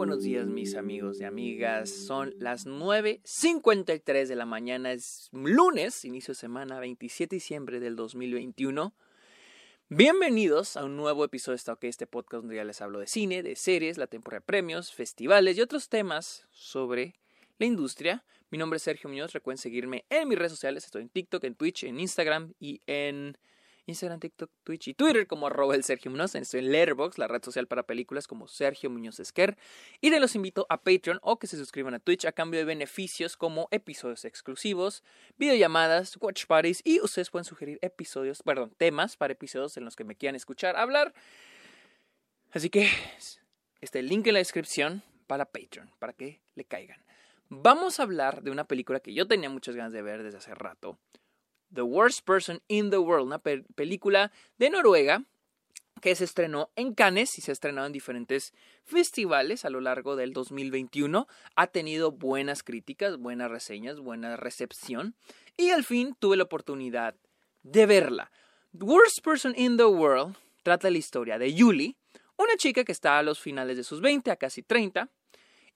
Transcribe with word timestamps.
buenos 0.00 0.22
días 0.22 0.46
mis 0.46 0.76
amigos 0.76 1.20
y 1.20 1.24
amigas. 1.24 1.90
Son 1.90 2.32
las 2.38 2.66
9.53 2.66 4.28
de 4.28 4.34
la 4.34 4.46
mañana, 4.46 4.92
es 4.92 5.28
lunes, 5.30 6.06
inicio 6.06 6.32
de 6.32 6.40
semana, 6.40 6.80
27 6.80 7.28
de 7.28 7.36
diciembre 7.36 7.80
del 7.80 7.96
2021. 7.96 8.94
Bienvenidos 9.90 10.78
a 10.78 10.86
un 10.86 10.96
nuevo 10.96 11.22
episodio 11.22 11.58
de 11.78 11.88
este 11.88 12.06
podcast 12.06 12.40
donde 12.40 12.56
ya 12.56 12.64
les 12.64 12.80
hablo 12.80 12.98
de 12.98 13.06
cine, 13.06 13.42
de 13.42 13.56
series, 13.56 13.98
la 13.98 14.06
temporada 14.06 14.40
de 14.40 14.46
premios, 14.46 14.90
festivales 14.90 15.58
y 15.58 15.60
otros 15.60 15.90
temas 15.90 16.46
sobre 16.50 17.16
la 17.58 17.66
industria. 17.66 18.24
Mi 18.48 18.56
nombre 18.56 18.78
es 18.78 18.82
Sergio 18.84 19.10
Muñoz, 19.10 19.34
recuerden 19.34 19.58
seguirme 19.58 20.06
en 20.08 20.28
mis 20.28 20.38
redes 20.38 20.52
sociales, 20.52 20.86
estoy 20.86 21.02
en 21.02 21.10
TikTok, 21.10 21.44
en 21.44 21.56
Twitch, 21.56 21.84
en 21.84 22.00
Instagram 22.00 22.54
y 22.58 22.80
en 22.86 23.36
Instagram, 23.90 24.20
TikTok, 24.20 24.50
Twitch 24.64 24.88
y 24.88 24.94
Twitter 24.94 25.26
como 25.26 25.46
arroba 25.46 25.74
el 25.74 25.84
Sergio 25.84 26.10
Muñoz. 26.10 26.34
Estoy 26.34 26.60
en 26.60 26.72
Letterboxd, 26.72 27.18
la 27.18 27.28
red 27.28 27.44
social 27.44 27.66
para 27.66 27.82
películas 27.82 28.26
como 28.26 28.48
Sergio 28.48 28.88
Muñoz 28.88 29.20
Esquer. 29.20 29.58
Y 30.00 30.10
de 30.10 30.18
los 30.18 30.34
invito 30.34 30.66
a 30.70 30.82
Patreon 30.82 31.18
o 31.22 31.38
que 31.38 31.46
se 31.46 31.56
suscriban 31.56 31.94
a 31.94 31.98
Twitch 31.98 32.24
a 32.24 32.32
cambio 32.32 32.58
de 32.58 32.64
beneficios 32.64 33.36
como 33.36 33.68
episodios 33.70 34.24
exclusivos, 34.24 35.02
videollamadas, 35.36 36.16
watch 36.20 36.46
parties 36.46 36.80
y 36.84 37.00
ustedes 37.00 37.30
pueden 37.30 37.44
sugerir 37.44 37.78
episodios, 37.82 38.42
perdón, 38.42 38.72
temas 38.76 39.16
para 39.16 39.32
episodios 39.32 39.76
en 39.76 39.84
los 39.84 39.96
que 39.96 40.04
me 40.04 40.16
quieran 40.16 40.36
escuchar 40.36 40.76
hablar. 40.76 41.12
Así 42.52 42.70
que 42.70 42.88
está 43.80 43.98
el 43.98 44.08
link 44.08 44.26
en 44.26 44.34
la 44.34 44.38
descripción 44.38 45.02
para 45.26 45.44
Patreon, 45.44 45.90
para 45.98 46.12
que 46.12 46.40
le 46.54 46.64
caigan. 46.64 47.04
Vamos 47.48 47.98
a 47.98 48.04
hablar 48.04 48.42
de 48.42 48.52
una 48.52 48.64
película 48.64 49.00
que 49.00 49.12
yo 49.12 49.26
tenía 49.26 49.50
muchas 49.50 49.74
ganas 49.74 49.92
de 49.92 50.02
ver 50.02 50.22
desde 50.22 50.38
hace 50.38 50.54
rato. 50.54 50.98
The 51.74 51.82
Worst 51.82 52.24
Person 52.24 52.62
in 52.68 52.90
the 52.90 52.98
World, 52.98 53.26
una 53.26 53.38
película 53.38 54.32
de 54.58 54.70
Noruega 54.70 55.24
que 56.00 56.14
se 56.14 56.24
estrenó 56.24 56.70
en 56.76 56.94
Cannes 56.94 57.38
y 57.38 57.42
se 57.42 57.50
ha 57.50 57.52
estrenado 57.52 57.86
en 57.86 57.92
diferentes 57.92 58.54
festivales 58.84 59.64
a 59.64 59.70
lo 59.70 59.80
largo 59.80 60.16
del 60.16 60.32
2021. 60.32 61.28
Ha 61.56 61.66
tenido 61.68 62.10
buenas 62.10 62.62
críticas, 62.62 63.18
buenas 63.18 63.50
reseñas, 63.50 64.00
buena 64.00 64.36
recepción 64.36 65.14
y 65.56 65.70
al 65.70 65.84
fin 65.84 66.16
tuve 66.18 66.36
la 66.36 66.44
oportunidad 66.44 67.14
de 67.62 67.86
verla. 67.86 68.30
The 68.76 68.84
Worst 68.84 69.20
Person 69.22 69.52
in 69.56 69.76
the 69.76 69.84
World 69.84 70.36
trata 70.62 70.90
la 70.90 70.98
historia 70.98 71.38
de 71.38 71.54
Julie, 71.56 71.96
una 72.36 72.56
chica 72.56 72.84
que 72.84 72.92
está 72.92 73.18
a 73.18 73.22
los 73.22 73.38
finales 73.38 73.76
de 73.76 73.84
sus 73.84 74.00
20, 74.00 74.30
a 74.30 74.36
casi 74.36 74.62
30, 74.62 75.10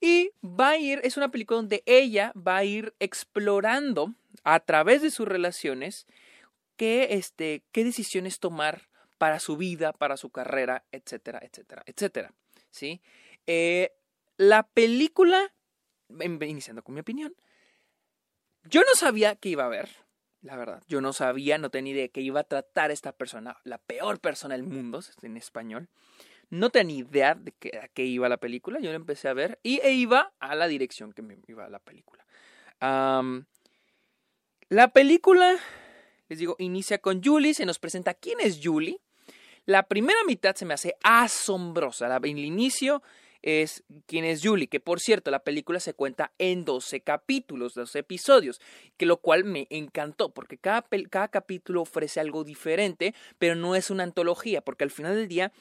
y 0.00 0.30
va 0.42 0.70
a 0.70 0.76
ir, 0.76 1.00
es 1.04 1.16
una 1.16 1.30
película 1.30 1.56
donde 1.56 1.82
ella 1.86 2.32
va 2.34 2.58
a 2.58 2.64
ir 2.64 2.94
explorando 2.98 4.14
a 4.42 4.60
través 4.60 5.02
de 5.02 5.10
sus 5.10 5.26
relaciones 5.26 6.06
qué, 6.76 7.08
este, 7.12 7.62
qué 7.72 7.84
decisiones 7.84 8.40
tomar 8.40 8.88
para 9.18 9.40
su 9.40 9.56
vida, 9.56 9.92
para 9.92 10.16
su 10.16 10.30
carrera, 10.30 10.84
etcétera, 10.92 11.40
etcétera, 11.42 11.82
etcétera. 11.86 12.34
¿sí? 12.70 13.00
Eh, 13.46 13.92
la 14.36 14.64
película, 14.64 15.54
iniciando 16.20 16.82
con 16.82 16.94
mi 16.94 17.00
opinión, 17.00 17.34
yo 18.64 18.80
no 18.80 18.94
sabía 18.94 19.36
que 19.36 19.50
iba 19.50 19.64
a 19.64 19.68
ver, 19.68 19.88
la 20.44 20.56
verdad. 20.56 20.82
Yo 20.88 21.00
no 21.00 21.12
sabía, 21.12 21.58
no 21.58 21.70
tenía 21.70 21.92
idea 21.92 22.02
de 22.04 22.10
que 22.10 22.20
iba 22.20 22.40
a 22.40 22.44
tratar 22.44 22.90
esta 22.90 23.12
persona, 23.12 23.56
la 23.64 23.78
peor 23.78 24.20
persona 24.20 24.54
del 24.54 24.64
mundo, 24.64 25.00
en 25.22 25.36
español. 25.36 25.88
No 26.54 26.70
tenía 26.70 26.98
idea 26.98 27.34
de 27.34 27.50
que, 27.50 27.76
a 27.82 27.88
qué 27.88 28.04
iba 28.04 28.28
la 28.28 28.36
película. 28.36 28.78
Yo 28.78 28.90
la 28.90 28.96
empecé 28.96 29.26
a 29.28 29.32
ver 29.32 29.58
y 29.64 29.80
e 29.80 29.92
iba 29.92 30.32
a 30.38 30.54
la 30.54 30.68
dirección 30.68 31.12
que 31.12 31.20
me 31.20 31.36
iba 31.48 31.68
la 31.68 31.80
película. 31.80 32.24
la 34.68 34.88
película, 34.92 35.56
les 36.28 36.38
digo, 36.38 36.54
inicia 36.60 36.98
con 36.98 37.22
Julie. 37.24 37.54
Se 37.54 37.66
nos 37.66 37.80
presenta 37.80 38.14
quién 38.14 38.38
es 38.38 38.60
Julie. 38.62 39.00
La 39.66 39.88
primera 39.88 40.20
mitad 40.28 40.54
se 40.54 40.64
me 40.64 40.74
hace 40.74 40.94
asombrosa. 41.02 42.06
La, 42.06 42.18
el 42.18 42.38
inicio 42.38 43.02
es 43.42 43.82
quién 44.06 44.24
es 44.24 44.40
Julie, 44.40 44.68
que 44.68 44.78
por 44.78 45.00
cierto 45.00 45.32
la 45.32 45.40
película 45.40 45.80
se 45.80 45.94
cuenta 45.94 46.32
en 46.38 46.64
12 46.64 47.00
capítulos, 47.00 47.74
12 47.74 47.98
episodios, 47.98 48.60
que 48.96 49.06
lo 49.06 49.16
cual 49.16 49.42
me 49.44 49.66
encantó, 49.70 50.32
porque 50.32 50.56
cada, 50.56 50.86
cada 51.10 51.28
capítulo 51.28 51.82
ofrece 51.82 52.20
algo 52.20 52.44
diferente, 52.44 53.12
pero 53.38 53.54
no 53.54 53.74
es 53.74 53.90
una 53.90 54.04
antología, 54.04 54.62
porque 54.62 54.84
al 54.84 54.90
final 54.90 55.16
del 55.16 55.28
día 55.28 55.52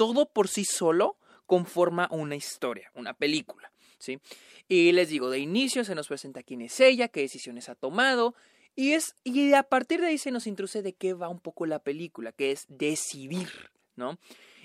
todo 0.00 0.24
por 0.24 0.48
sí 0.48 0.64
solo 0.64 1.18
conforma 1.44 2.08
una 2.10 2.34
historia, 2.34 2.90
una 2.94 3.12
película. 3.12 3.70
¿sí? 3.98 4.18
Y 4.66 4.92
les 4.92 5.10
digo, 5.10 5.28
de 5.28 5.40
inicio 5.40 5.84
se 5.84 5.94
nos 5.94 6.08
presenta 6.08 6.42
quién 6.42 6.62
es 6.62 6.80
ella, 6.80 7.08
qué 7.08 7.20
decisiones 7.20 7.68
ha 7.68 7.74
tomado, 7.74 8.34
y, 8.74 8.92
es, 8.92 9.14
y 9.24 9.52
a 9.52 9.62
partir 9.62 10.00
de 10.00 10.06
ahí 10.06 10.16
se 10.16 10.30
nos 10.30 10.46
introduce 10.46 10.80
de 10.80 10.94
qué 10.94 11.12
va 11.12 11.28
un 11.28 11.38
poco 11.38 11.66
la 11.66 11.80
película, 11.80 12.32
que 12.32 12.50
es 12.50 12.64
decidir, 12.70 13.50
¿no? 13.94 14.18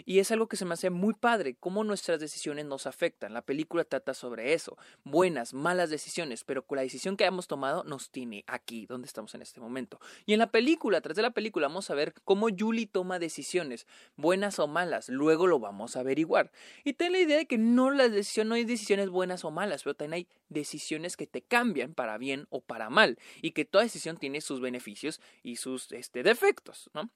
Y 0.05 0.19
es 0.19 0.31
algo 0.31 0.47
que 0.47 0.57
se 0.57 0.65
me 0.65 0.73
hace 0.73 0.89
muy 0.89 1.13
padre, 1.13 1.55
cómo 1.59 1.83
nuestras 1.83 2.19
decisiones 2.19 2.65
nos 2.65 2.87
afectan. 2.87 3.33
La 3.33 3.41
película 3.41 3.83
trata 3.83 4.13
sobre 4.13 4.53
eso, 4.53 4.77
buenas, 5.03 5.53
malas 5.53 5.89
decisiones, 5.89 6.43
pero 6.43 6.65
con 6.65 6.77
la 6.77 6.81
decisión 6.81 7.17
que 7.17 7.25
hemos 7.25 7.47
tomado 7.47 7.83
nos 7.83 8.09
tiene 8.11 8.43
aquí, 8.47 8.85
donde 8.85 9.07
estamos 9.07 9.33
en 9.35 9.41
este 9.41 9.59
momento. 9.61 9.99
Y 10.25 10.33
en 10.33 10.39
la 10.39 10.51
película, 10.51 11.01
tras 11.01 11.15
de 11.15 11.21
la 11.21 11.31
película, 11.31 11.67
vamos 11.67 11.89
a 11.89 11.95
ver 11.95 12.13
cómo 12.23 12.47
Julie 12.57 12.87
toma 12.87 13.19
decisiones, 13.19 13.87
buenas 14.15 14.59
o 14.59 14.67
malas, 14.67 15.09
luego 15.09 15.47
lo 15.47 15.59
vamos 15.59 15.95
a 15.95 16.01
averiguar. 16.01 16.51
Y 16.83 16.93
ten 16.93 17.11
la 17.11 17.19
idea 17.19 17.37
de 17.37 17.45
que 17.45 17.57
no, 17.57 17.91
no 17.91 18.53
hay 18.55 18.65
decisiones 18.65 19.09
buenas 19.09 19.45
o 19.45 19.51
malas, 19.51 19.83
pero 19.83 19.95
también 19.95 20.13
hay 20.13 20.27
decisiones 20.49 21.17
que 21.17 21.27
te 21.27 21.41
cambian 21.41 21.93
para 21.93 22.17
bien 22.17 22.47
o 22.49 22.61
para 22.61 22.89
mal, 22.89 23.17
y 23.41 23.51
que 23.51 23.65
toda 23.65 23.83
decisión 23.83 24.17
tiene 24.17 24.41
sus 24.41 24.61
beneficios 24.61 25.21
y 25.43 25.57
sus 25.57 25.91
este, 25.91 26.23
defectos, 26.23 26.89
¿no? 26.93 27.09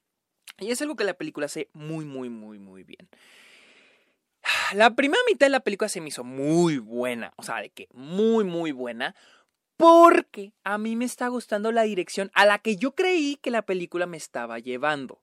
Y 0.59 0.71
es 0.71 0.81
algo 0.81 0.95
que 0.95 1.03
la 1.03 1.13
película 1.13 1.45
hace 1.45 1.69
muy, 1.73 2.05
muy, 2.05 2.29
muy, 2.29 2.59
muy 2.59 2.83
bien. 2.83 3.07
La 4.73 4.95
primera 4.95 5.21
mitad 5.27 5.47
de 5.47 5.51
la 5.51 5.59
película 5.61 5.89
se 5.89 6.01
me 6.01 6.09
hizo 6.09 6.23
muy 6.23 6.77
buena, 6.77 7.33
o 7.37 7.43
sea, 7.43 7.57
de 7.57 7.69
que 7.69 7.87
muy, 7.93 8.43
muy 8.43 8.71
buena, 8.71 9.15
porque 9.77 10.53
a 10.63 10.77
mí 10.77 10.95
me 10.95 11.05
está 11.05 11.27
gustando 11.29 11.71
la 11.71 11.83
dirección 11.83 12.31
a 12.33 12.45
la 12.45 12.59
que 12.59 12.75
yo 12.75 12.95
creí 12.95 13.37
que 13.37 13.51
la 13.51 13.61
película 13.61 14.05
me 14.05 14.17
estaba 14.17 14.59
llevando. 14.59 15.21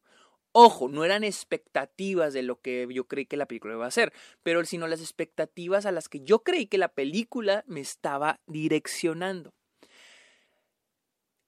Ojo, 0.52 0.88
no 0.88 1.04
eran 1.04 1.24
expectativas 1.24 2.32
de 2.32 2.42
lo 2.42 2.62
que 2.62 2.88
yo 2.90 3.06
creí 3.06 3.26
que 3.26 3.36
la 3.36 3.44
película 3.44 3.74
iba 3.74 3.86
a 3.86 3.90
ser, 3.90 4.14
pero 4.42 4.64
sino 4.64 4.86
las 4.86 5.00
expectativas 5.00 5.84
a 5.84 5.92
las 5.92 6.08
que 6.08 6.20
yo 6.20 6.42
creí 6.42 6.66
que 6.66 6.78
la 6.78 6.88
película 6.88 7.62
me 7.66 7.80
estaba 7.80 8.40
direccionando. 8.46 9.52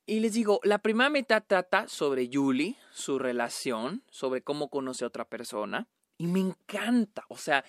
Y 0.08 0.20
les 0.20 0.32
digo, 0.32 0.58
la 0.64 0.78
primera 0.78 1.10
mitad 1.10 1.44
trata 1.46 1.86
sobre 1.86 2.30
Julie, 2.32 2.76
su 2.92 3.18
relación, 3.18 4.02
sobre 4.08 4.40
cómo 4.40 4.70
conoce 4.70 5.04
a 5.04 5.08
otra 5.08 5.26
persona. 5.26 5.86
Y 6.16 6.28
me 6.28 6.40
encanta. 6.40 7.26
O 7.28 7.36
sea, 7.36 7.62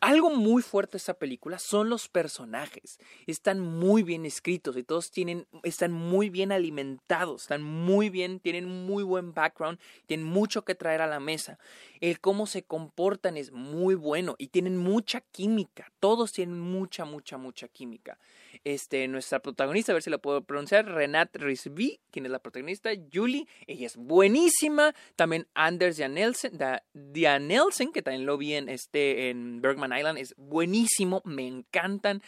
algo 0.00 0.30
muy 0.30 0.62
fuerte 0.62 0.92
de 0.92 0.96
esta 0.96 1.18
película 1.18 1.58
son 1.58 1.90
los 1.90 2.08
personajes. 2.08 2.98
Están 3.26 3.60
muy 3.60 4.02
bien 4.02 4.24
escritos 4.24 4.78
y 4.78 4.82
todos 4.82 5.10
tienen, 5.10 5.46
están 5.62 5.92
muy 5.92 6.30
bien 6.30 6.52
alimentados, 6.52 7.42
están 7.42 7.62
muy 7.62 8.08
bien, 8.08 8.40
tienen 8.40 8.64
muy 8.86 9.02
buen 9.02 9.34
background, 9.34 9.78
tienen 10.06 10.24
mucho 10.24 10.64
que 10.64 10.74
traer 10.74 11.02
a 11.02 11.06
la 11.06 11.20
mesa. 11.20 11.58
El 12.00 12.18
cómo 12.18 12.46
se 12.46 12.62
comportan 12.62 13.36
es 13.36 13.52
muy 13.52 13.94
bueno 13.94 14.36
y 14.38 14.46
tienen 14.46 14.78
mucha 14.78 15.20
química. 15.20 15.92
Todos 16.00 16.32
tienen 16.32 16.58
mucha, 16.58 17.04
mucha, 17.04 17.36
mucha 17.36 17.68
química 17.68 18.18
este, 18.64 19.06
nuestra 19.08 19.40
protagonista, 19.40 19.92
a 19.92 19.94
ver 19.94 20.02
si 20.02 20.10
la 20.10 20.18
puedo 20.18 20.42
pronunciar, 20.42 20.86
Renate 20.86 21.38
Risby, 21.38 22.00
quien 22.10 22.26
es 22.26 22.30
la 22.30 22.38
protagonista, 22.38 22.90
Julie, 23.12 23.46
ella 23.66 23.86
es 23.86 23.96
buenísima, 23.96 24.94
también 25.16 25.46
Anders 25.54 25.96
Dianelsen, 25.96 27.92
que 27.92 28.02
también 28.02 28.26
lo 28.26 28.38
vi 28.38 28.54
en, 28.54 28.68
este, 28.68 29.30
en 29.30 29.60
Bergman 29.60 29.96
Island, 29.96 30.18
es 30.18 30.34
buenísimo, 30.36 31.22
me 31.24 31.46
encantan. 31.46 32.22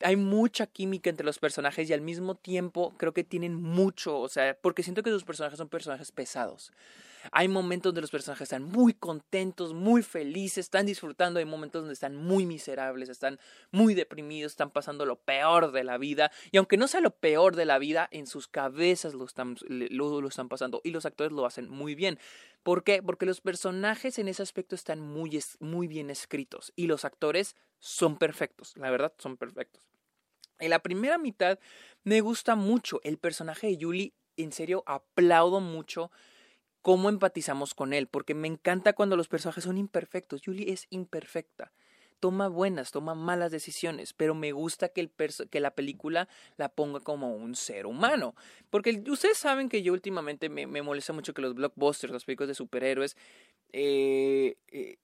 Hay 0.00 0.16
mucha 0.16 0.66
química 0.66 1.08
entre 1.08 1.24
los 1.24 1.38
personajes 1.38 1.88
y 1.88 1.94
al 1.94 2.02
mismo 2.02 2.34
tiempo 2.34 2.94
creo 2.98 3.14
que 3.14 3.24
tienen 3.24 3.54
mucho, 3.54 4.18
o 4.18 4.28
sea, 4.28 4.56
porque 4.60 4.82
siento 4.82 5.02
que 5.02 5.10
sus 5.10 5.24
personajes 5.24 5.56
son 5.56 5.68
personajes 5.68 6.12
pesados. 6.12 6.70
Hay 7.32 7.48
momentos 7.48 7.90
donde 7.90 8.00
los 8.00 8.10
personajes 8.10 8.42
están 8.42 8.64
muy 8.64 8.94
contentos, 8.94 9.74
muy 9.74 10.02
felices, 10.02 10.66
están 10.66 10.86
disfrutando, 10.86 11.38
hay 11.38 11.44
momentos 11.44 11.82
donde 11.82 11.94
están 11.94 12.16
muy 12.16 12.46
miserables, 12.46 13.08
están 13.08 13.38
muy 13.70 13.94
deprimidos, 13.94 14.52
están 14.52 14.70
pasando 14.70 15.06
lo 15.06 15.16
peor 15.16 15.72
de 15.72 15.84
la 15.84 15.98
vida 15.98 16.30
y 16.50 16.58
aunque 16.58 16.76
no 16.76 16.88
sea 16.88 17.00
lo 17.00 17.10
peor 17.10 17.56
de 17.56 17.64
la 17.64 17.78
vida, 17.78 18.08
en 18.10 18.26
sus 18.26 18.48
cabezas 18.48 19.14
lo 19.14 19.24
están, 19.24 19.56
lo, 19.68 20.26
están 20.26 20.48
pasando 20.48 20.80
y 20.84 20.90
los 20.90 21.06
actores 21.06 21.32
lo 21.32 21.46
hacen 21.46 21.68
muy 21.68 21.94
bien. 21.94 22.18
¿Por 22.62 22.84
qué? 22.84 23.02
Porque 23.02 23.26
los 23.26 23.40
personajes 23.40 24.18
en 24.18 24.28
ese 24.28 24.42
aspecto 24.42 24.74
están 24.74 25.00
muy, 25.00 25.40
muy 25.60 25.86
bien 25.86 26.10
escritos 26.10 26.72
y 26.76 26.86
los 26.86 27.04
actores 27.04 27.56
son 27.78 28.18
perfectos, 28.18 28.72
la 28.76 28.90
verdad 28.90 29.12
son 29.18 29.36
perfectos. 29.36 29.82
En 30.58 30.70
la 30.70 30.78
primera 30.78 31.18
mitad 31.18 31.58
me 32.02 32.20
gusta 32.20 32.54
mucho 32.54 33.00
el 33.04 33.18
personaje 33.18 33.66
de 33.66 33.78
Julie, 33.80 34.14
en 34.36 34.52
serio 34.52 34.82
aplaudo 34.86 35.60
mucho 35.60 36.10
cómo 36.86 37.08
empatizamos 37.08 37.74
con 37.74 37.92
él, 37.92 38.06
porque 38.06 38.32
me 38.32 38.46
encanta 38.46 38.92
cuando 38.92 39.16
los 39.16 39.26
personajes 39.26 39.64
son 39.64 39.76
imperfectos. 39.76 40.40
Julie 40.44 40.72
es 40.72 40.86
imperfecta. 40.90 41.72
Toma 42.20 42.46
buenas, 42.46 42.92
toma 42.92 43.16
malas 43.16 43.50
decisiones, 43.50 44.12
pero 44.12 44.36
me 44.36 44.52
gusta 44.52 44.90
que, 44.90 45.00
el 45.00 45.10
que 45.50 45.58
la 45.58 45.72
película 45.72 46.28
la 46.56 46.68
ponga 46.68 47.00
como 47.00 47.34
un 47.34 47.56
ser 47.56 47.86
humano. 47.86 48.36
Porque 48.70 49.02
ustedes 49.08 49.36
saben 49.36 49.68
que 49.68 49.82
yo 49.82 49.92
últimamente 49.94 50.48
me, 50.48 50.68
me 50.68 50.80
molesta 50.80 51.12
mucho 51.12 51.34
que 51.34 51.42
los 51.42 51.56
blockbusters, 51.56 52.12
los 52.12 52.24
películas 52.24 52.50
de 52.50 52.54
superhéroes, 52.54 53.16
eh, 53.72 54.56
eh, 54.68 54.98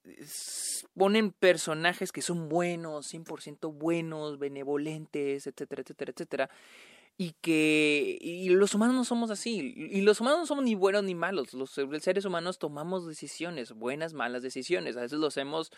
ponen 0.94 1.32
personajes 1.32 2.12
que 2.12 2.22
son 2.22 2.48
buenos, 2.48 3.12
100% 3.12 3.72
buenos, 3.72 4.38
benevolentes, 4.38 5.48
etcétera, 5.48 5.82
etcétera, 5.82 6.12
etcétera. 6.12 6.50
Y 7.18 7.34
que 7.40 8.18
y 8.20 8.48
los 8.48 8.74
humanos 8.74 8.96
no 8.96 9.04
somos 9.04 9.30
así. 9.30 9.74
Y 9.76 10.00
los 10.00 10.20
humanos 10.20 10.40
no 10.40 10.46
somos 10.46 10.64
ni 10.64 10.74
buenos 10.74 11.04
ni 11.04 11.14
malos. 11.14 11.54
Los 11.54 11.70
seres 12.00 12.24
humanos 12.24 12.58
tomamos 12.58 13.06
decisiones, 13.06 13.72
buenas, 13.72 14.12
malas 14.12 14.42
decisiones. 14.42 14.96
A 14.96 15.02
veces 15.02 15.18
lo 15.18 15.28
hacemos 15.28 15.70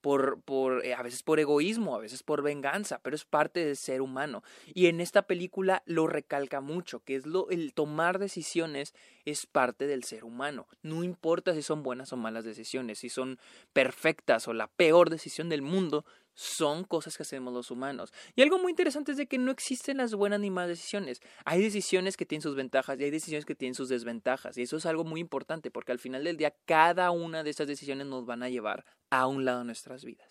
por, 0.00 0.40
por 0.42 0.84
eh, 0.84 0.94
a 0.94 1.02
veces 1.02 1.22
por 1.22 1.40
egoísmo, 1.40 1.94
a 1.94 1.98
veces 1.98 2.22
por 2.22 2.42
venganza, 2.42 3.00
pero 3.02 3.16
es 3.16 3.24
parte 3.24 3.64
del 3.64 3.76
ser 3.76 4.00
humano. 4.00 4.42
Y 4.66 4.86
en 4.86 5.00
esta 5.00 5.22
película 5.22 5.82
lo 5.86 6.06
recalca 6.06 6.60
mucho, 6.60 7.00
que 7.00 7.16
es 7.16 7.26
lo, 7.26 7.50
el 7.50 7.74
tomar 7.74 8.18
decisiones 8.18 8.94
es 9.24 9.46
parte 9.46 9.86
del 9.86 10.04
ser 10.04 10.24
humano. 10.24 10.66
No 10.82 11.04
importa 11.04 11.54
si 11.54 11.62
son 11.62 11.82
buenas 11.82 12.12
o 12.12 12.16
malas 12.16 12.44
decisiones, 12.44 12.98
si 12.98 13.08
son 13.08 13.38
perfectas 13.72 14.48
o 14.48 14.52
la 14.52 14.68
peor 14.68 15.10
decisión 15.10 15.48
del 15.48 15.62
mundo, 15.62 16.04
son 16.34 16.84
cosas 16.84 17.16
que 17.16 17.22
hacemos 17.22 17.52
los 17.52 17.70
humanos. 17.70 18.12
Y 18.34 18.42
algo 18.42 18.58
muy 18.58 18.70
interesante 18.70 19.12
es 19.12 19.18
de 19.18 19.26
que 19.26 19.38
no 19.38 19.50
existen 19.50 19.98
las 19.98 20.14
buenas 20.14 20.40
ni 20.40 20.50
malas 20.50 20.70
decisiones. 20.70 21.20
Hay 21.44 21.62
decisiones 21.62 22.16
que 22.16 22.26
tienen 22.26 22.42
sus 22.42 22.54
ventajas 22.54 22.98
y 22.98 23.04
hay 23.04 23.10
decisiones 23.10 23.44
que 23.44 23.54
tienen 23.54 23.74
sus 23.74 23.88
desventajas. 23.88 24.56
Y 24.56 24.62
eso 24.62 24.76
es 24.76 24.86
algo 24.86 25.04
muy 25.04 25.20
importante 25.20 25.70
porque 25.70 25.92
al 25.92 25.98
final 25.98 26.24
del 26.24 26.36
día 26.36 26.54
cada 26.64 27.10
una 27.10 27.42
de 27.42 27.50
esas 27.50 27.66
decisiones 27.66 28.06
nos 28.06 28.24
van 28.26 28.42
a 28.42 28.48
llevar 28.48 28.84
a 29.10 29.26
un 29.26 29.44
lado 29.44 29.60
de 29.60 29.66
nuestras 29.66 30.04
vidas. 30.04 30.28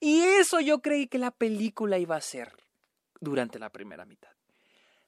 Y 0.00 0.20
eso 0.20 0.60
yo 0.60 0.80
creí 0.80 1.06
que 1.06 1.18
la 1.18 1.30
película 1.30 1.98
iba 1.98 2.16
a 2.16 2.20
ser 2.20 2.52
durante 3.20 3.58
la 3.58 3.70
primera 3.70 4.04
mitad. 4.04 4.30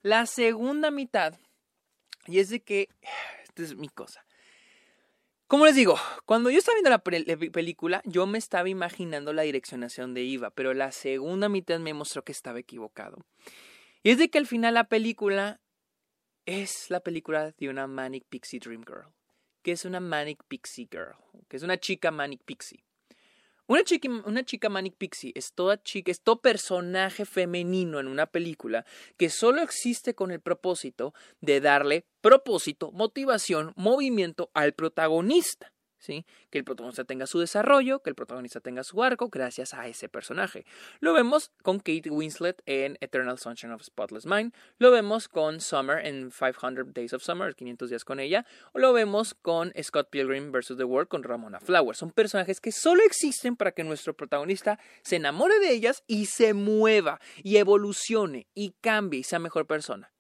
La 0.02 0.26
segunda 0.26 0.90
mitad, 0.90 1.38
y 2.26 2.40
es 2.40 2.50
de 2.50 2.61
que, 2.61 2.88
esta 3.43 3.62
es 3.62 3.76
mi 3.76 3.88
cosa. 3.88 4.25
Como 5.48 5.64
les 5.64 5.76
digo, 5.76 5.96
cuando 6.25 6.50
yo 6.50 6.58
estaba 6.58 6.75
viendo 6.75 6.90
la, 6.90 6.98
película, 6.98 8.02
yo 8.04 8.26
me 8.26 8.37
estaba 8.37 8.69
imaginando 8.69 9.32
la 9.32 9.43
direccionación 9.43 10.12
de 10.12 10.25
Iva, 10.25 10.50
pero 10.50 10.75
la 10.75 10.90
segunda 10.90 11.48
mitad 11.48 11.78
me 11.78 11.94
mostró 11.94 12.25
que 12.25 12.32
estaba 12.32 12.58
equivocado. 12.58 13.25
Y 14.02 14.10
es 14.10 14.19
de 14.19 14.28
que 14.28 14.38
al 14.38 14.48
final 14.48 14.75
la 14.75 14.84
película 14.84 15.60
es 16.46 16.90
la 16.90 16.98
película 16.98 17.52
de 17.52 17.69
una 17.69 17.87
Manic 17.87 18.25
Pixie 18.28 18.58
Dream 18.58 18.84
Girl, 18.84 19.12
que 19.62 19.70
es 19.70 19.84
una 19.84 20.00
Manic 20.00 20.43
Pixie 20.48 20.88
Girl, 20.90 21.14
que 21.48 21.56
es 21.56 21.62
una 21.62 21.78
chica 21.78 22.10
Manic 22.10 22.43
Pixie. 22.44 22.85
Una 23.68 23.82
chica, 23.82 24.08
una 24.24 24.44
chica 24.44 24.68
Manic 24.68 24.94
Pixie 24.96 25.32
es 25.34 25.52
toda 25.52 25.82
chica, 25.82 26.12
es 26.12 26.20
todo 26.20 26.40
personaje 26.40 27.24
femenino 27.24 27.98
en 27.98 28.06
una 28.06 28.26
película 28.26 28.84
que 29.16 29.28
solo 29.28 29.60
existe 29.60 30.14
con 30.14 30.30
el 30.30 30.40
propósito 30.40 31.14
de 31.40 31.60
darle 31.60 32.06
propósito, 32.20 32.92
motivación, 32.92 33.72
movimiento 33.74 34.50
al 34.54 34.72
protagonista. 34.72 35.72
Que 36.50 36.58
el 36.58 36.64
protagonista 36.64 37.05
tenga 37.05 37.26
su 37.26 37.38
desarrollo, 37.38 38.03
que 38.03 38.11
el 38.11 38.17
protagonista 38.17 38.61
tenga 38.61 38.85
su 38.85 39.03
arco 39.03 39.29
gracias 39.29 39.75
a 39.75 39.87
ese 39.88 40.08
personaje. 40.08 40.64
Lo 41.00 41.12
vemos 41.12 41.50
con 41.62 41.79
Kate 41.79 42.11
Winslet 42.11 42.62
en 42.67 42.97
Eternal 43.00 43.38
Sunshine 43.38 43.73
of 43.73 43.82
Spotless 43.82 44.26
Mind, 44.26 44.55
lo 44.79 44.91
vemos 44.91 45.29
con 45.29 45.61
Summer 45.61 46.05
en 46.06 46.31
500 46.31 46.93
Days 46.93 47.12
of 47.12 47.23
Summer, 47.23 47.55
500 47.55 47.91
días 47.91 48.05
con 48.05 48.20
ella, 48.20 48.47
o 48.73 48.79
lo 48.79 48.93
vemos 48.93 49.35
con 49.35 49.73
Scott 49.82 50.08
Pilgrim 50.11 50.53
vs. 50.53 50.76
The 50.76 50.85
World 50.85 51.08
con 51.08 51.23
Ramona 51.23 51.61
Flowers. 51.61 51.99
Son 51.99 52.11
personajes 52.11 52.61
que 52.61 52.73
solo 52.73 53.03
existen 53.05 53.56
para 53.56 53.73
que 53.73 53.85
nuestro 53.85 54.14
protagonista 54.14 54.79
se 55.03 55.17
enamore 55.17 55.58
de 55.58 55.73
ellas 55.73 56.05
y 56.06 56.26
se 56.26 56.55
mueva 56.55 57.20
y 57.43 57.56
evolucione 57.56 58.47
y 58.55 58.75
cambie 58.81 59.20
y 59.20 59.25
sea 59.25 59.38
mejor 59.38 59.67
persona. 59.67 60.12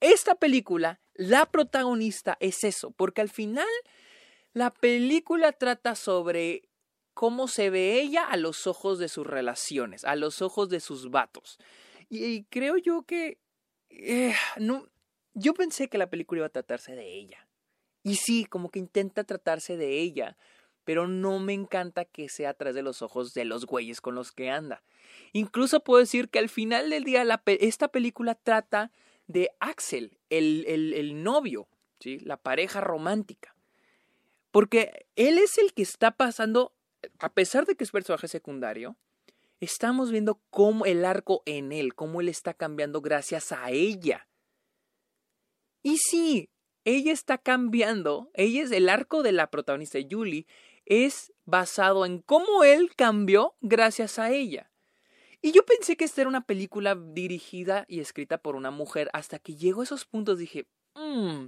Esta 0.00 0.36
película, 0.36 1.00
la 1.14 1.46
protagonista 1.46 2.36
es 2.38 2.62
eso, 2.62 2.92
porque 2.92 3.20
al 3.20 3.28
final 3.28 3.66
la 4.58 4.70
película 4.74 5.52
trata 5.52 5.94
sobre 5.94 6.68
cómo 7.14 7.46
se 7.46 7.70
ve 7.70 8.00
ella 8.00 8.24
a 8.24 8.36
los 8.36 8.66
ojos 8.66 8.98
de 8.98 9.08
sus 9.08 9.24
relaciones, 9.24 10.04
a 10.04 10.16
los 10.16 10.42
ojos 10.42 10.68
de 10.68 10.80
sus 10.80 11.12
vatos. 11.12 11.58
Y, 12.10 12.42
creo 12.44 12.76
yo 12.76 13.02
que... 13.02 13.38
Eh, 13.88 14.34
no, 14.56 14.88
yo 15.34 15.54
pensé 15.54 15.88
que 15.88 15.96
la 15.96 16.10
película 16.10 16.40
iba 16.40 16.46
a 16.46 16.50
tratarse 16.50 16.96
de 16.96 17.06
ella. 17.06 17.46
Y 18.02 18.16
sí, 18.16 18.46
como 18.46 18.68
que 18.68 18.80
intenta 18.80 19.22
tratarse 19.22 19.76
de 19.76 20.00
ella, 20.00 20.36
pero 20.82 21.06
no 21.06 21.38
me 21.38 21.52
encanta 21.52 22.04
que 22.04 22.28
sea 22.28 22.50
atrás 22.50 22.74
de 22.74 22.82
los 22.82 23.00
ojos 23.00 23.34
de 23.34 23.44
los 23.44 23.64
güeyes 23.64 24.00
con 24.00 24.16
los 24.16 24.32
que 24.32 24.50
anda. 24.50 24.82
Incluso 25.32 25.84
puedo 25.84 26.00
decir 26.00 26.30
que 26.30 26.40
al 26.40 26.48
final 26.48 26.90
del 26.90 27.04
día 27.04 27.24
esta 27.60 27.86
película 27.88 28.34
trata 28.34 28.90
de 29.28 29.52
Axel, 29.60 30.18
el, 30.30 30.64
el, 30.66 30.94
el 30.94 31.22
novio, 31.22 31.68
¿sí? 32.00 32.18
la 32.18 32.38
pareja 32.38 32.80
romántica. 32.80 33.54
Porque 34.50 35.06
él 35.16 35.38
es 35.38 35.58
el 35.58 35.72
que 35.74 35.82
está 35.82 36.12
pasando, 36.12 36.74
a 37.18 37.32
pesar 37.32 37.66
de 37.66 37.74
que 37.76 37.84
es 37.84 37.90
personaje 37.90 38.28
secundario, 38.28 38.96
estamos 39.60 40.10
viendo 40.10 40.40
cómo 40.50 40.86
el 40.86 41.04
arco 41.04 41.42
en 41.46 41.72
él, 41.72 41.94
cómo 41.94 42.20
él 42.20 42.28
está 42.28 42.54
cambiando 42.54 43.00
gracias 43.00 43.52
a 43.52 43.70
ella. 43.70 44.28
Y 45.82 45.98
sí, 45.98 46.50
ella 46.84 47.12
está 47.12 47.38
cambiando, 47.38 48.30
ella 48.34 48.62
es 48.62 48.70
el 48.72 48.88
arco 48.88 49.22
de 49.22 49.32
la 49.32 49.50
protagonista 49.50 49.98
Julie, 50.08 50.46
es 50.86 51.32
basado 51.44 52.06
en 52.06 52.20
cómo 52.20 52.64
él 52.64 52.94
cambió 52.96 53.56
gracias 53.60 54.18
a 54.18 54.30
ella. 54.32 54.70
Y 55.40 55.52
yo 55.52 55.64
pensé 55.64 55.96
que 55.96 56.04
esta 56.04 56.22
era 56.22 56.28
una 56.28 56.46
película 56.46 56.96
dirigida 56.96 57.84
y 57.88 58.00
escrita 58.00 58.38
por 58.38 58.56
una 58.56 58.70
mujer, 58.70 59.08
hasta 59.12 59.38
que 59.38 59.54
llegó 59.54 59.82
a 59.82 59.84
esos 59.84 60.04
puntos 60.04 60.38
dije, 60.38 60.66
mmm, 60.94 61.46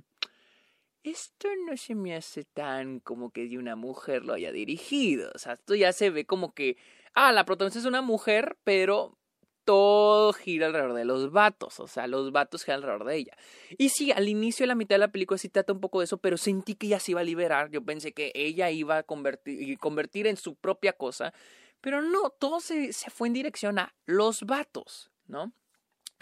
esto 1.02 1.48
no 1.66 1.76
se 1.76 1.94
me 1.94 2.14
hace 2.14 2.44
tan 2.44 3.00
como 3.00 3.30
que 3.30 3.48
de 3.48 3.58
una 3.58 3.76
mujer 3.76 4.24
lo 4.24 4.34
haya 4.34 4.52
dirigido. 4.52 5.30
O 5.34 5.38
sea, 5.38 5.54
esto 5.54 5.74
ya 5.74 5.92
se 5.92 6.10
ve 6.10 6.26
como 6.26 6.54
que, 6.54 6.76
ah, 7.14 7.32
la 7.32 7.44
protagonista 7.44 7.78
es 7.78 7.86
una 7.86 8.02
mujer, 8.02 8.58
pero 8.64 9.18
todo 9.64 10.32
gira 10.32 10.66
alrededor 10.66 10.94
de 10.94 11.04
los 11.04 11.30
vatos, 11.30 11.80
o 11.80 11.86
sea, 11.86 12.06
los 12.06 12.32
vatos 12.32 12.64
giran 12.64 12.80
alrededor 12.80 13.04
de 13.06 13.16
ella. 13.16 13.36
Y 13.78 13.90
sí, 13.90 14.10
al 14.10 14.28
inicio 14.28 14.64
de 14.64 14.68
la 14.68 14.74
mitad 14.74 14.96
de 14.96 15.00
la 15.00 15.12
película 15.12 15.38
sí 15.38 15.48
trata 15.48 15.72
un 15.72 15.80
poco 15.80 16.00
de 16.00 16.06
eso, 16.06 16.18
pero 16.18 16.36
sentí 16.36 16.74
que 16.74 16.88
ya 16.88 16.98
se 16.98 17.12
iba 17.12 17.20
a 17.20 17.24
liberar. 17.24 17.70
Yo 17.70 17.84
pensé 17.84 18.12
que 18.12 18.32
ella 18.34 18.70
iba 18.70 18.98
a 18.98 19.02
convertir, 19.02 19.78
convertir 19.78 20.26
en 20.26 20.36
su 20.36 20.56
propia 20.56 20.92
cosa, 20.92 21.32
pero 21.80 22.02
no, 22.02 22.30
todo 22.30 22.60
se, 22.60 22.92
se 22.92 23.10
fue 23.10 23.28
en 23.28 23.34
dirección 23.34 23.78
a 23.78 23.94
los 24.06 24.42
vatos, 24.42 25.10
¿no? 25.26 25.52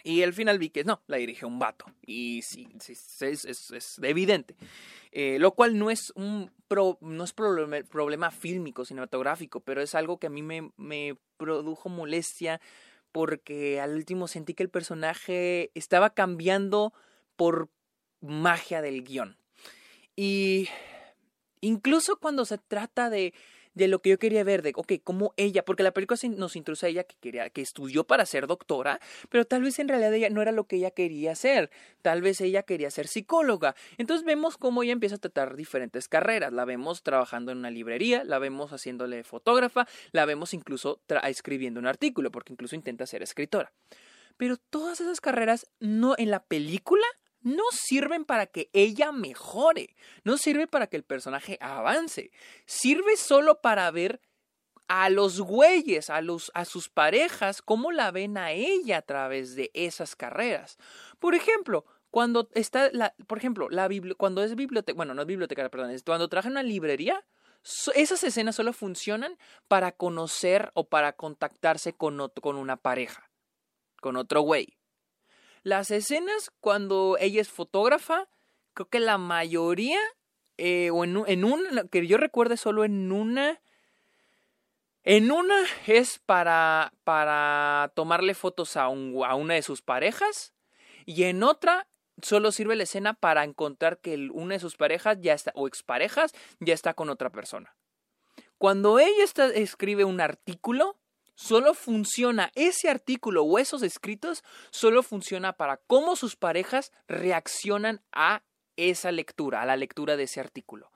Y 0.04 0.22
al 0.22 0.32
final 0.32 0.58
vi 0.58 0.70
que 0.70 0.84
no, 0.84 1.02
la 1.06 1.16
dirige 1.16 1.44
un 1.44 1.58
vato. 1.58 1.86
Y 2.06 2.42
sí, 2.42 2.68
es, 2.88 3.44
es, 3.44 3.98
evidente. 4.02 4.54
Eh, 5.10 5.38
lo 5.38 5.52
cual 5.52 5.78
no 5.78 5.90
es 5.90 6.12
un 6.14 6.50
no 7.00 7.24
es 7.24 7.32
problema, 7.32 7.78
problema 7.90 8.30
fílmico, 8.30 8.84
cinematográfico, 8.84 9.60
pero 9.60 9.80
es 9.80 9.94
algo 9.94 10.18
que 10.18 10.26
a 10.26 10.30
mí 10.30 10.42
me, 10.42 10.70
me 10.76 11.16
produjo 11.38 11.88
molestia 11.88 12.60
porque 13.10 13.80
al 13.80 13.94
último 13.94 14.28
sentí 14.28 14.52
que 14.52 14.62
el 14.62 14.68
personaje 14.68 15.70
estaba 15.74 16.10
cambiando 16.10 16.92
por 17.36 17.70
magia 18.20 18.82
del 18.82 19.02
guion. 19.02 19.38
Y 20.14 20.68
incluso 21.60 22.18
cuando 22.18 22.44
se 22.44 22.58
trata 22.58 23.08
de 23.08 23.32
de 23.78 23.88
lo 23.88 24.00
que 24.00 24.10
yo 24.10 24.18
quería 24.18 24.44
ver, 24.44 24.62
de, 24.62 24.72
ok, 24.74 24.94
cómo 25.02 25.32
ella, 25.36 25.64
porque 25.64 25.82
la 25.82 25.92
película 25.92 26.18
nos 26.36 26.56
introduce 26.56 26.86
a 26.86 26.88
ella 26.90 27.04
que 27.04 27.16
quería, 27.20 27.48
que 27.50 27.62
estudió 27.62 28.04
para 28.04 28.26
ser 28.26 28.46
doctora, 28.46 29.00
pero 29.30 29.46
tal 29.46 29.62
vez 29.62 29.78
en 29.78 29.88
realidad 29.88 30.12
ella 30.12 30.28
no 30.30 30.42
era 30.42 30.52
lo 30.52 30.64
que 30.64 30.76
ella 30.76 30.90
quería 30.90 31.32
hacer, 31.32 31.70
tal 32.02 32.20
vez 32.20 32.40
ella 32.40 32.64
quería 32.64 32.90
ser 32.90 33.06
psicóloga. 33.06 33.74
Entonces 33.96 34.26
vemos 34.26 34.58
cómo 34.58 34.82
ella 34.82 34.92
empieza 34.92 35.14
a 35.14 35.18
tratar 35.18 35.56
diferentes 35.56 36.08
carreras, 36.08 36.52
la 36.52 36.64
vemos 36.64 37.02
trabajando 37.02 37.52
en 37.52 37.58
una 37.58 37.70
librería, 37.70 38.24
la 38.24 38.38
vemos 38.38 38.72
haciéndole 38.72 39.24
fotógrafa, 39.24 39.86
la 40.12 40.24
vemos 40.26 40.52
incluso 40.52 41.00
escribiendo 41.24 41.80
un 41.80 41.86
artículo, 41.86 42.30
porque 42.30 42.52
incluso 42.52 42.74
intenta 42.74 43.06
ser 43.06 43.22
escritora. 43.22 43.72
Pero 44.36 44.56
todas 44.56 45.00
esas 45.00 45.20
carreras 45.20 45.66
no 45.80 46.14
en 46.18 46.30
la 46.30 46.40
película 46.40 47.04
no 47.48 47.64
sirven 47.72 48.24
para 48.24 48.46
que 48.46 48.70
ella 48.72 49.12
mejore, 49.12 49.96
no 50.24 50.38
sirve 50.38 50.66
para 50.66 50.86
que 50.86 50.96
el 50.96 51.04
personaje 51.04 51.58
avance, 51.60 52.30
sirve 52.66 53.16
solo 53.16 53.60
para 53.60 53.90
ver 53.90 54.20
a 54.88 55.10
los 55.10 55.40
güeyes, 55.40 56.10
a, 56.10 56.64
sus 56.64 56.88
parejas, 56.88 57.60
cómo 57.60 57.92
la 57.92 58.10
ven 58.10 58.38
a 58.38 58.52
ella 58.52 58.98
a 58.98 59.02
través 59.02 59.54
de 59.54 59.70
esas 59.74 60.16
carreras. 60.16 60.78
Por 61.18 61.34
ejemplo, 61.34 61.84
cuando 62.10 62.48
está, 62.54 62.90
la, 62.92 63.14
por 63.26 63.36
ejemplo, 63.36 63.68
cuando 64.16 64.42
es 64.42 64.54
biblioteca, 64.54 64.96
bueno, 64.96 65.12
no 65.12 65.22
es 65.22 65.28
biblioteca, 65.28 65.68
perdón, 65.68 65.94
cuando 66.06 66.28
trabaja 66.28 66.48
en 66.48 66.52
una 66.52 66.62
librería, 66.62 67.22
esas 67.94 68.24
escenas 68.24 68.56
solo 68.56 68.72
funcionan 68.72 69.36
para 69.68 69.92
conocer 69.92 70.70
o 70.72 70.88
para 70.88 71.12
contactarse 71.12 71.92
con, 71.92 72.30
con 72.40 72.56
una 72.56 72.78
pareja, 72.78 73.30
con 74.00 74.16
otro 74.16 74.40
güey. 74.40 74.77
Las 75.62 75.90
escenas 75.90 76.50
cuando 76.60 77.16
ella 77.20 77.40
es 77.40 77.48
fotógrafa, 77.48 78.28
creo 78.74 78.88
que 78.88 79.00
la 79.00 79.18
mayoría, 79.18 80.00
eh, 80.56 80.90
o 80.90 81.04
en, 81.04 81.44
una, 81.44 81.84
que 81.84 82.06
yo 82.06 82.16
recuerde 82.16 82.56
solo 82.56 82.84
en 82.84 83.12
una, 83.12 83.60
en 85.04 85.30
una 85.30 85.56
es 85.86 86.18
para, 86.18 86.92
para 87.04 87.92
tomarle 87.94 88.34
fotos 88.34 88.76
a, 88.76 88.88
un, 88.88 89.22
a 89.24 89.34
una 89.34 89.54
de 89.54 89.62
sus 89.62 89.82
parejas 89.82 90.52
y 91.06 91.24
en 91.24 91.42
otra 91.42 91.86
solo 92.22 92.52
sirve 92.52 92.76
la 92.76 92.82
escena 92.82 93.14
para 93.14 93.44
encontrar 93.44 93.98
que 93.98 94.28
una 94.32 94.54
de 94.54 94.60
sus 94.60 94.76
parejas 94.76 95.18
ya 95.20 95.34
está, 95.34 95.52
o 95.54 95.66
exparejas, 95.66 96.32
ya 96.60 96.74
está 96.74 96.94
con 96.94 97.10
otra 97.10 97.30
persona. 97.30 97.74
Cuando 98.58 98.98
ella 98.98 99.24
escribe 99.54 100.04
un 100.04 100.20
artículo, 100.20 100.96
solo 101.38 101.72
funciona 101.72 102.50
ese 102.56 102.88
artículo 102.88 103.44
o 103.44 103.60
esos 103.60 103.84
escritos, 103.84 104.42
solo 104.70 105.04
funciona 105.04 105.52
para 105.52 105.76
cómo 105.76 106.16
sus 106.16 106.34
parejas 106.34 106.90
reaccionan 107.06 108.02
a 108.10 108.42
esa 108.76 109.12
lectura, 109.12 109.62
a 109.62 109.66
la 109.66 109.76
lectura 109.76 110.16
de 110.16 110.24
ese 110.24 110.40
artículo. 110.40 110.90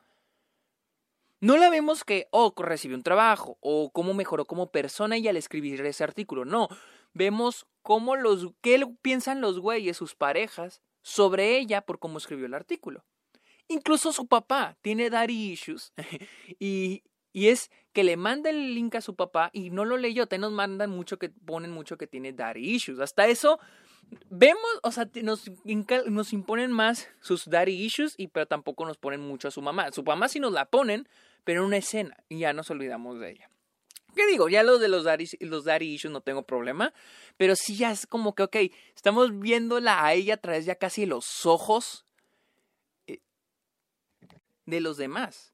No 1.39 1.59
la 1.59 1.71
vemos 1.71 2.03
que, 2.03 2.27
oh, 2.33 2.53
recibió 2.57 2.97
un 2.97 3.05
trabajo, 3.05 3.57
o 3.61 3.93
cómo 3.93 4.15
mejoró 4.15 4.45
como 4.45 4.73
persona 4.73 5.15
ella 5.15 5.31
al 5.31 5.37
escribir 5.37 5.81
ese 5.87 6.03
artículo. 6.03 6.45
No, 6.45 6.69
vemos 7.13 7.69
cómo 7.83 8.17
los, 8.17 8.49
qué 8.63 8.85
piensan 9.01 9.41
los 9.41 9.61
güeyes, 9.61 9.97
sus 9.97 10.17
parejas, 10.17 10.83
sobre 11.03 11.57
ella 11.57 11.83
por 11.83 12.01
cómo 12.01 12.19
escribió 12.19 12.47
el 12.47 12.55
artículo. 12.55 13.05
Incluso 13.69 14.13
su 14.13 14.27
papá 14.27 14.77
tiene 14.83 15.09
daddy 15.09 15.53
issues 15.53 15.93
y, 16.59 17.05
y 17.33 17.49
es 17.49 17.71
que 17.93 18.05
le 18.05 18.17
manda 18.17 18.51
el 18.51 18.75
link 18.75 18.95
a 18.95 19.01
su 19.01 19.15
papá 19.15 19.51
y 19.53 19.71
no 19.71 19.85
lo 19.85 19.97
leyó. 19.97 20.27
Te 20.27 20.39
nos 20.39 20.53
mandan 20.53 20.91
mucho 20.91 21.19
que 21.19 21.31
ponen 21.31 21.71
mucho 21.71 21.97
que 21.97 22.07
tiene 22.07 22.33
daddy 22.33 22.75
issues. 22.75 23.01
Hasta 23.01 23.27
eso 23.27 23.59
vemos, 24.29 24.61
o 24.83 24.93
sea, 24.93 25.09
nos, 25.23 25.51
nos 26.07 26.33
imponen 26.33 26.73
más 26.73 27.09
sus 27.21 27.49
daddy 27.49 27.73
issues 27.73 28.15
y 28.19 28.29
pero 28.29 28.47
tampoco 28.47 28.85
nos 28.85 28.99
ponen 28.99 29.21
mucho 29.21 29.49
a 29.49 29.51
su 29.51 29.63
mamá. 29.63 29.93
Su 29.93 30.03
mamá 30.03 30.29
sí 30.29 30.41
nos 30.41 30.53
la 30.53 30.67
ponen, 30.67 31.09
pero 31.45 31.61
en 31.61 31.67
una 31.67 31.79
escena 31.79 32.17
y 32.29 32.41
ya 32.41 32.53
nos 32.53 32.71
olvidamos 32.71 33.19
de 33.19 33.31
ella. 33.31 33.51
¿Qué 34.15 34.27
digo? 34.27 34.51
Ya 34.51 34.63
lo 34.63 34.79
de 34.79 34.89
los 34.89 35.05
daddy, 35.05 35.27
los 35.41 35.65
daddy 35.65 35.95
issues 35.95 36.13
no 36.13 36.21
tengo 36.21 36.43
problema, 36.43 36.93
pero 37.39 37.57
sí 37.57 37.77
ya 37.77 37.91
es 37.91 38.07
como 38.07 38.35
que, 38.35 38.43
ok, 38.43 38.57
estamos 38.95 39.39
viéndola 39.39 40.05
a 40.05 40.13
ella 40.13 40.35
a 40.35 40.37
través 40.37 40.67
ya 40.67 40.75
casi 40.75 41.07
los 41.07 41.47
ojos 41.47 42.05
eh, 43.07 43.21
de 44.67 44.81
los 44.83 44.99
demás 44.99 45.52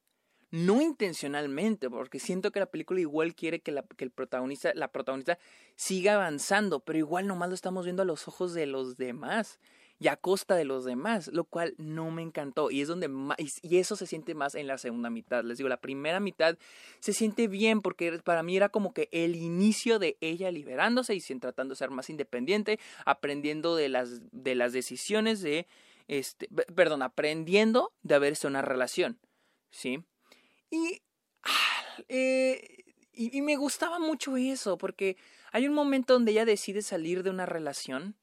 no 0.50 0.80
intencionalmente, 0.80 1.90
porque 1.90 2.18
siento 2.18 2.50
que 2.50 2.60
la 2.60 2.66
película 2.66 3.00
igual 3.00 3.34
quiere 3.34 3.60
que, 3.60 3.72
la, 3.72 3.82
que 3.82 4.04
el 4.04 4.10
protagonista, 4.10 4.72
la 4.74 4.90
protagonista 4.90 5.38
siga 5.76 6.14
avanzando, 6.14 6.80
pero 6.80 6.98
igual 6.98 7.26
nomás 7.26 7.48
lo 7.48 7.54
estamos 7.54 7.84
viendo 7.84 8.02
a 8.02 8.06
los 8.06 8.28
ojos 8.28 8.54
de 8.54 8.66
los 8.66 8.96
demás 8.96 9.58
y 10.00 10.08
a 10.08 10.16
costa 10.16 10.54
de 10.54 10.64
los 10.64 10.84
demás, 10.84 11.28
lo 11.28 11.44
cual 11.44 11.74
no 11.76 12.10
me 12.10 12.22
encantó 12.22 12.70
y 12.70 12.80
es 12.80 12.88
donde 12.88 13.08
más, 13.08 13.36
y 13.62 13.78
eso 13.78 13.96
se 13.96 14.06
siente 14.06 14.34
más 14.34 14.54
en 14.54 14.66
la 14.66 14.78
segunda 14.78 15.10
mitad. 15.10 15.44
Les 15.44 15.58
digo, 15.58 15.68
la 15.68 15.80
primera 15.80 16.20
mitad 16.20 16.56
se 17.00 17.12
siente 17.12 17.48
bien 17.48 17.82
porque 17.82 18.20
para 18.24 18.42
mí 18.42 18.56
era 18.56 18.68
como 18.68 18.94
que 18.94 19.08
el 19.12 19.34
inicio 19.36 19.98
de 19.98 20.16
ella 20.20 20.50
liberándose 20.50 21.14
y 21.14 21.20
tratando 21.20 21.72
de 21.72 21.78
ser 21.78 21.90
más 21.90 22.10
independiente, 22.10 22.78
aprendiendo 23.04 23.74
de 23.74 23.88
las 23.88 24.20
de 24.30 24.54
las 24.54 24.72
decisiones 24.72 25.42
de 25.42 25.66
este, 26.06 26.48
perdón, 26.74 27.02
aprendiendo 27.02 27.92
de 28.02 28.14
haberse 28.14 28.46
una 28.46 28.62
relación, 28.62 29.18
¿sí? 29.70 30.04
Y, 30.70 31.02
ah, 31.42 32.02
eh, 32.08 32.84
y, 33.12 33.40
me 33.42 33.56
gustaba 33.56 33.98
mucho 33.98 34.36
eso, 34.36 34.78
porque 34.78 35.16
hay 35.52 35.66
un 35.66 35.74
momento 35.74 36.12
donde 36.12 36.32
ella 36.32 36.44
decide 36.44 36.82
salir 36.82 37.22
de 37.22 37.30
una 37.30 37.46
relación 37.46 38.16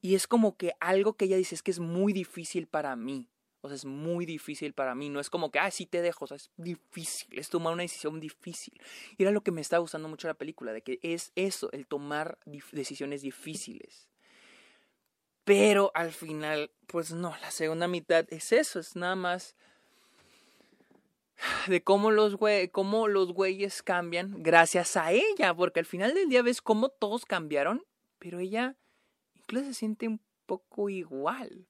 y 0.00 0.14
es 0.14 0.26
como 0.26 0.56
que 0.56 0.72
algo 0.80 1.14
que 1.14 1.24
ella 1.24 1.36
dice 1.36 1.54
es 1.54 1.62
que 1.62 1.70
es 1.70 1.80
muy 1.80 2.12
difícil 2.12 2.66
para 2.66 2.94
mí. 2.96 3.28
O 3.60 3.68
sea, 3.68 3.74
es 3.74 3.84
muy 3.84 4.24
difícil 4.24 4.72
para 4.72 4.94
mí. 4.94 5.08
No 5.08 5.18
es 5.18 5.30
como 5.30 5.50
que, 5.50 5.58
ah, 5.58 5.70
sí 5.70 5.86
te 5.86 6.00
dejo. 6.00 6.24
O 6.24 6.28
sea, 6.28 6.36
es 6.36 6.50
difícil. 6.56 7.36
Es 7.38 7.48
tomar 7.48 7.72
una 7.72 7.82
decisión 7.82 8.20
difícil. 8.20 8.80
Y 9.16 9.22
era 9.22 9.32
lo 9.32 9.42
que 9.42 9.50
me 9.50 9.60
estaba 9.60 9.80
gustando 9.80 10.08
mucho 10.08 10.28
de 10.28 10.34
la 10.34 10.38
película, 10.38 10.72
de 10.72 10.82
que 10.82 11.00
es 11.02 11.32
eso, 11.34 11.70
el 11.72 11.86
tomar 11.86 12.38
decisiones 12.72 13.22
difíciles. 13.22 14.08
Pero 15.44 15.90
al 15.94 16.12
final, 16.12 16.70
pues 16.86 17.10
no, 17.12 17.34
la 17.40 17.50
segunda 17.50 17.88
mitad 17.88 18.26
es 18.28 18.52
eso, 18.52 18.78
es 18.78 18.94
nada 18.96 19.16
más 19.16 19.56
de 21.68 21.82
cómo 21.82 22.10
los, 22.10 22.36
cómo 22.72 23.08
los 23.08 23.32
güeyes 23.32 23.82
cambian 23.82 24.42
gracias 24.42 24.96
a 24.96 25.12
ella, 25.12 25.54
porque 25.54 25.80
al 25.80 25.86
final 25.86 26.14
del 26.14 26.28
día 26.28 26.42
ves 26.42 26.62
cómo 26.62 26.88
todos 26.88 27.24
cambiaron, 27.24 27.84
pero 28.18 28.40
ella 28.40 28.76
incluso 29.34 29.66
se 29.66 29.74
siente 29.74 30.08
un 30.08 30.20
poco 30.46 30.88
igual. 30.88 31.66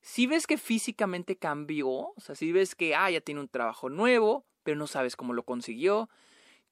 Si 0.00 0.26
ves 0.26 0.46
que 0.46 0.56
físicamente 0.56 1.36
cambió, 1.36 1.88
o 1.88 2.14
sea, 2.18 2.34
si 2.34 2.52
ves 2.52 2.74
que 2.74 2.94
ah, 2.94 3.10
ya 3.10 3.20
tiene 3.20 3.40
un 3.40 3.48
trabajo 3.48 3.88
nuevo, 3.88 4.46
pero 4.62 4.76
no 4.76 4.86
sabes 4.86 5.16
cómo 5.16 5.32
lo 5.32 5.42
consiguió, 5.44 6.08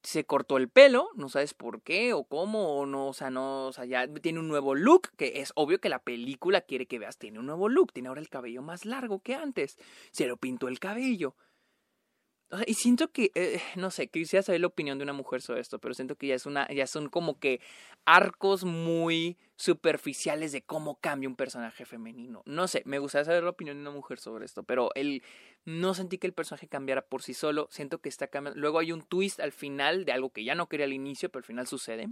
se 0.04 0.25
cortó 0.25 0.59
el 0.59 0.68
pelo, 0.68 1.09
no 1.16 1.28
sabes 1.28 1.54
por 1.54 1.83
qué 1.83 2.12
o 2.12 2.25
cómo, 2.25 2.78
o 2.78 2.87
no, 2.87 3.09
o 3.09 3.12
sea, 3.14 3.30
no, 3.30 3.66
o 3.66 3.73
sea, 3.73 3.87
ya 3.87 4.06
tiene 4.06 4.38
un 4.38 4.49
nuevo 4.49 4.75
look, 4.75 5.11
que 5.16 5.40
es 5.40 5.52
obvio 5.56 5.80
que 5.80 5.88
la 5.88 5.99
película 5.99 6.61
quiere 6.61 6.87
que 6.87 6.99
veas, 6.99 7.18
tiene 7.18 7.38
un 7.38 7.47
nuevo 7.47 7.68
look, 7.68 7.92
tiene 7.92 8.09
ahora 8.09 8.21
el 8.21 8.28
cabello 8.28 8.62
más 8.62 8.85
largo 8.85 9.21
que 9.21 9.35
antes, 9.35 9.78
se 10.12 10.26
lo 10.26 10.37
pintó 10.37 10.68
el 10.68 10.78
cabello. 10.78 11.35
Y 12.66 12.75
siento 12.75 13.11
que, 13.11 13.30
eh, 13.34 13.61
no 13.76 13.90
sé, 13.90 14.08
quisiera 14.08 14.42
saber 14.42 14.61
la 14.61 14.66
opinión 14.66 14.99
de 14.99 15.04
una 15.04 15.12
mujer 15.12 15.42
sobre 15.42 15.61
esto, 15.61 15.78
pero 15.78 15.94
siento 15.94 16.16
que 16.16 16.28
ya 16.28 16.34
es 16.34 16.46
una, 16.46 16.68
ya 16.68 16.87
son 16.87 17.08
como 17.08 17.38
que 17.38 17.61
arcos 18.04 18.64
muy 18.64 19.37
superficiales 19.56 20.52
de 20.52 20.62
cómo 20.62 20.99
cambia 21.00 21.28
un 21.28 21.37
personaje 21.37 21.84
femenino. 21.84 22.42
No 22.44 22.68
sé, 22.68 22.82
me 22.84 22.99
gustaría 22.99 23.25
saber 23.25 23.42
la 23.42 23.50
opinión 23.50 23.76
de 23.76 23.82
una 23.82 23.90
mujer 23.90 24.18
sobre 24.18 24.44
esto, 24.44 24.62
pero 24.62 24.90
él 24.94 25.23
no 25.64 25.94
sentí 25.94 26.18
que 26.18 26.26
el 26.26 26.32
personaje 26.32 26.68
cambiara 26.68 27.02
por 27.02 27.23
sí 27.23 27.34
solo. 27.34 27.68
Siento 27.70 27.99
que 27.99 28.08
está 28.08 28.26
cambiando. 28.26 28.61
Luego 28.61 28.78
hay 28.78 28.92
un 28.92 29.02
twist 29.02 29.40
al 29.40 29.52
final 29.52 30.04
de 30.04 30.12
algo 30.12 30.30
que 30.30 30.44
ya 30.44 30.54
no 30.54 30.68
quería 30.68 30.87
al 30.87 30.92
inicio, 30.92 31.30
pero 31.30 31.40
al 31.40 31.46
final 31.46 31.66
sucede. 31.66 32.08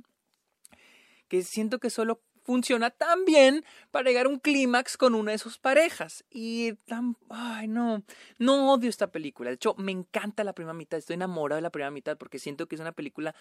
Que 1.29 1.43
siento 1.43 1.79
que 1.79 1.91
solo 1.91 2.21
funciona 2.43 2.91
tan 2.91 3.25
bien 3.25 3.65
para 3.91 4.09
llegar 4.09 4.27
a 4.27 4.29
un 4.29 4.39
clímax 4.39 4.97
con 4.97 5.15
una 5.15 5.33
de 5.33 5.39
sus 5.39 5.59
parejas. 5.59 6.25
Y 6.31 6.75
tan... 6.87 7.17
Ay, 7.29 7.69
no. 7.69 8.03
No 8.39 8.73
odio 8.73 8.91
esta 8.91 9.09
película. 9.09 9.51
De 9.51 9.55
hecho, 9.55 9.75
me 9.79 9.93
encanta 9.93 10.45
la 10.45 10.53
primera 10.53 10.75
mitad. 10.75 10.99
Estoy 10.99 11.15
enamorado 11.15 11.57
de 11.57 11.63
la 11.63 11.71
primera 11.71 11.91
mitad 11.91 12.17
porque 12.17 12.39
siento 12.39 12.67
que 12.67 12.75
es 12.75 12.81
una 12.81 12.93
película 12.93 13.35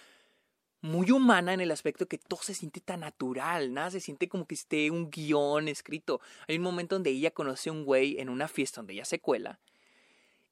muy 0.81 1.11
humana 1.11 1.53
en 1.53 1.61
el 1.61 1.71
aspecto 1.71 2.07
que 2.07 2.17
todo 2.17 2.41
se 2.41 2.55
siente 2.55 2.81
tan 2.81 3.01
natural, 3.01 3.71
nada 3.71 3.91
se 3.91 3.99
siente 3.99 4.27
como 4.27 4.47
que 4.47 4.55
esté 4.55 4.89
un 4.89 5.11
guion 5.11 5.67
escrito. 5.67 6.21
Hay 6.47 6.57
un 6.57 6.63
momento 6.63 6.95
donde 6.95 7.11
ella 7.11 7.29
conoce 7.31 7.69
a 7.69 7.73
un 7.73 7.85
güey 7.85 8.19
en 8.19 8.29
una 8.29 8.47
fiesta 8.47 8.81
donde 8.81 8.93
ella 8.93 9.05
se 9.05 9.19
cuela 9.19 9.59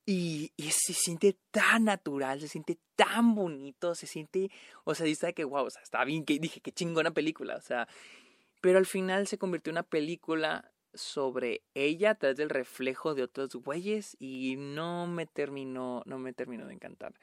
y, 0.10 0.52
se 0.72 0.94
siente 0.94 1.38
tan 1.52 1.86
natural, 1.86 2.40
se 2.40 2.48
siente 2.48 2.80
tan 2.96 3.36
bonito, 3.36 3.94
se 3.94 4.08
siente, 4.08 4.50
o 4.84 4.96
sea, 4.96 5.06
dice 5.06 5.34
que 5.34 5.44
wow, 5.44 5.66
o 5.66 5.70
sea, 5.70 5.84
está 5.84 6.04
bien, 6.04 6.26
dije, 6.26 6.62
qué 6.62 6.72
chingona 6.72 7.12
película, 7.12 7.56
o 7.56 7.62
sea, 7.62 7.88
pero 8.62 8.78
al 8.78 8.86
final 8.86 9.28
se 9.28 9.38
convirtió 9.38 9.72
en 9.72 9.76
una 9.76 9.84
película 9.84 10.72
sobre 10.94 11.64
ella 11.76 12.12
a 12.12 12.16
través 12.16 12.38
del 12.38 12.50
reflejo 12.50 13.14
de 13.16 13.24
otros 13.24 13.56
güeyes 13.56 14.18
y 14.20 14.56
no 14.58 15.08
me 15.08 15.26
terminó, 15.26 16.04
no 16.06 16.20
me 16.20 16.34
terminó 16.34 16.66
de 16.68 16.74
encantar. 16.74 17.14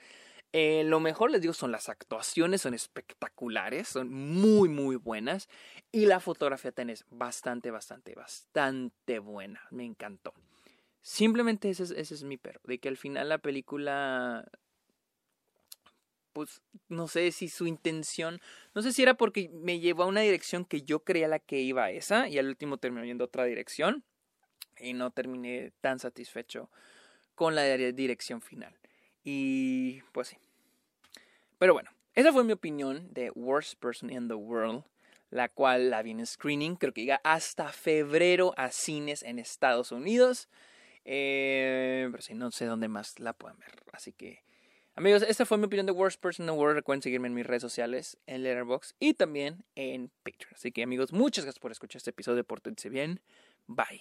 Eh, 0.52 0.84
lo 0.84 1.00
mejor 1.00 1.30
les 1.30 1.42
digo 1.42 1.52
son 1.52 1.72
las 1.72 1.88
actuaciones, 1.88 2.62
son 2.62 2.72
espectaculares, 2.72 3.88
son 3.88 4.12
muy 4.12 4.68
muy 4.68 4.96
buenas 4.96 5.48
y 5.92 6.06
la 6.06 6.20
fotografía 6.20 6.72
tenés 6.72 7.04
bastante, 7.10 7.70
bastante, 7.70 8.14
bastante 8.14 9.18
buena, 9.18 9.60
me 9.70 9.84
encantó. 9.84 10.32
Simplemente 11.02 11.70
ese 11.70 11.84
es, 11.84 11.90
ese 11.90 12.14
es 12.14 12.24
mi 12.24 12.36
perro, 12.36 12.60
de 12.64 12.78
que 12.78 12.88
al 12.88 12.96
final 12.96 13.28
la 13.28 13.38
película 13.38 14.48
pues 16.36 16.60
no 16.90 17.08
sé 17.08 17.32
si 17.32 17.48
su 17.48 17.66
intención, 17.66 18.42
no 18.74 18.82
sé 18.82 18.92
si 18.92 19.02
era 19.02 19.14
porque 19.14 19.48
me 19.54 19.80
llevó 19.80 20.02
a 20.02 20.06
una 20.06 20.20
dirección 20.20 20.66
que 20.66 20.82
yo 20.82 21.02
creía 21.02 21.28
la 21.28 21.38
que 21.38 21.62
iba 21.62 21.84
a 21.84 21.90
esa 21.90 22.28
y 22.28 22.36
al 22.36 22.48
último 22.48 22.76
terminó 22.76 23.06
yendo 23.06 23.24
a 23.24 23.28
otra 23.28 23.46
dirección 23.46 24.04
y 24.78 24.92
no 24.92 25.10
terminé 25.12 25.72
tan 25.80 25.98
satisfecho 25.98 26.68
con 27.34 27.54
la 27.54 27.62
dirección 27.64 28.42
final. 28.42 28.76
Y 29.24 30.02
pues 30.12 30.28
sí. 30.28 30.36
Pero 31.56 31.72
bueno, 31.72 31.90
esa 32.12 32.34
fue 32.34 32.44
mi 32.44 32.52
opinión 32.52 33.14
de 33.14 33.30
Worst 33.30 33.80
Person 33.80 34.10
in 34.10 34.28
the 34.28 34.34
World, 34.34 34.84
la 35.30 35.48
cual 35.48 35.88
la 35.88 36.02
vi 36.02 36.10
en 36.10 36.26
screening, 36.26 36.76
creo 36.76 36.92
que 36.92 37.00
llega 37.00 37.22
hasta 37.24 37.72
febrero 37.72 38.52
a 38.58 38.70
cines 38.72 39.22
en 39.22 39.38
Estados 39.38 39.90
Unidos. 39.90 40.50
Eh, 41.06 42.08
pero 42.10 42.22
sí, 42.22 42.34
no 42.34 42.50
sé 42.50 42.66
dónde 42.66 42.88
más 42.88 43.20
la 43.20 43.32
pueden 43.32 43.58
ver. 43.58 43.72
Así 43.94 44.12
que 44.12 44.44
Amigos, 44.98 45.22
esta 45.28 45.44
fue 45.44 45.58
mi 45.58 45.66
opinión 45.66 45.84
de 45.84 45.92
Worst 45.92 46.18
Person 46.18 46.44
in 46.46 46.52
the 46.52 46.58
World. 46.58 46.76
Recuerden 46.76 47.02
seguirme 47.02 47.28
en 47.28 47.34
mis 47.34 47.46
redes 47.46 47.60
sociales, 47.60 48.16
en 48.26 48.42
Letterboxd 48.42 48.96
y 48.98 49.12
también 49.12 49.62
en 49.74 50.10
Patreon. 50.22 50.54
Así 50.54 50.72
que 50.72 50.82
amigos, 50.82 51.12
muchas 51.12 51.44
gracias 51.44 51.60
por 51.60 51.70
escuchar 51.70 51.98
este 51.98 52.10
episodio. 52.10 52.44
Pórtense 52.44 52.88
bien. 52.88 53.20
Bye. 53.66 54.00